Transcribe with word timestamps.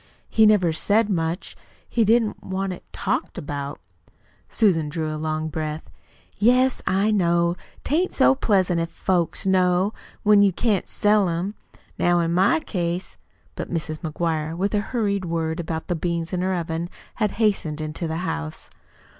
"He 0.27 0.47
never 0.47 0.73
said 0.73 1.11
much. 1.11 1.55
He 1.87 2.03
didn't 2.03 2.43
want 2.43 2.73
it 2.73 2.83
talked 2.91 3.37
about." 3.37 3.79
Susan 4.49 4.89
drew 4.89 5.13
a 5.13 5.15
long 5.15 5.47
breath. 5.47 5.91
"Yes, 6.37 6.81
I 6.87 7.11
know. 7.11 7.55
'Tain't 7.83 8.11
so 8.11 8.33
pleasant 8.33 8.79
if 8.81 8.89
folks 8.89 9.45
know 9.45 9.93
when 10.23 10.41
you 10.41 10.51
can't 10.51 10.87
sell 10.87 11.29
'em. 11.29 11.53
Now 11.99 12.19
in 12.21 12.33
my 12.33 12.61
case" 12.61 13.19
But 13.55 13.71
Mrs. 13.71 13.99
McGuire, 13.99 14.57
with 14.57 14.73
a 14.73 14.79
hurried 14.79 15.25
word 15.25 15.59
about 15.59 15.85
the 15.87 15.95
beans 15.95 16.33
in 16.33 16.41
her 16.41 16.55
oven, 16.55 16.89
had 17.17 17.33
hastened 17.33 17.79
into 17.79 18.07
the 18.07 18.17
house. 18.25 18.71